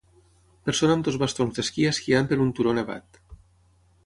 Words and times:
Persona 0.69 0.95
amb 0.99 1.05
dos 1.09 1.19
bastons 1.25 1.59
d'esquí 1.59 1.87
esquiant 1.93 2.31
per 2.33 2.41
un 2.47 2.51
turó 2.61 2.75
nevat 2.79 3.23